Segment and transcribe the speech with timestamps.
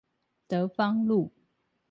[0.47, 1.31] 德芳路